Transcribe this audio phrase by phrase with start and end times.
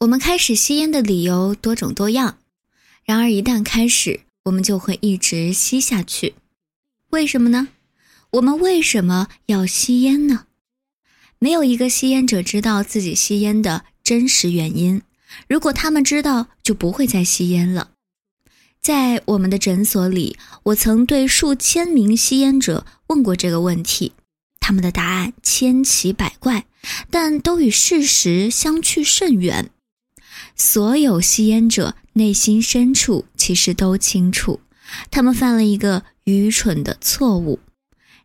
[0.00, 2.38] 我们开始吸烟的理由多种多样，
[3.04, 6.34] 然而一旦开始，我们就会一直吸下去。
[7.10, 7.66] 为什么呢？
[8.30, 10.44] 我们为什么要吸烟呢？
[11.40, 15.02] 没有一个吸烟者知道自己吸烟的真实原因。
[15.48, 17.90] 如果他们知道，就不会再吸烟了。
[18.80, 24.12] 在我们的诊所里，我曾对数千名吸烟者问过这个问题，
[24.60, 26.66] 他们的答案千奇百怪，
[27.10, 29.72] 但都与事实相去甚远。
[30.60, 34.60] 所有吸烟者内心深处其实都清楚，
[35.10, 37.60] 他们犯了一个愚蠢的错误。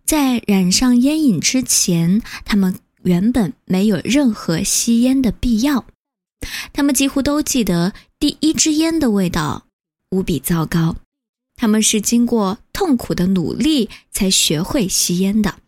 [0.03, 5.85] 在染上烟瘾之前，他们原本没有任何吸烟的必要。
[6.73, 9.67] 他们几乎都记得第一支烟的味道
[10.09, 10.97] 无比糟糕。
[11.55, 15.59] 他们是经过痛苦的努力才学会吸烟的。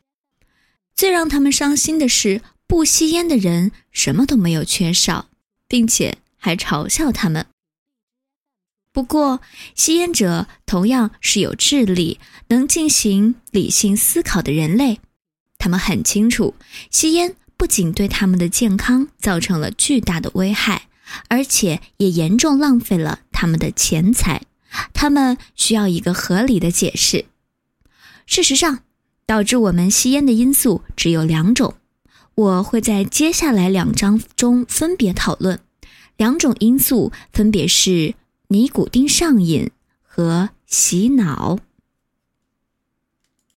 [0.96, 5.30] 最让他们伤心的是，不吸烟的人什么都没有缺少，
[5.68, 6.18] 并且。
[6.46, 7.48] 还嘲笑他们。
[8.92, 9.42] 不过，
[9.74, 15.00] 吸烟者同样是有智力、能进行理性思考的人类。
[15.58, 16.54] 他们很清楚，
[16.92, 20.88] 吸烟不仅对他们的健康造成了巨大的危害，
[21.30, 24.44] 而且也严重浪费了他们的钱财。
[24.94, 27.26] 他们需要一个合理的解释。
[28.28, 28.82] 事实上，
[29.26, 31.74] 导致我们吸烟的因素只有两种，
[32.36, 35.60] 我会在接下来两章中分别讨论。
[36.18, 38.16] 两种因素分别是
[38.48, 39.72] 尼古丁上瘾
[40.02, 41.60] 和洗脑。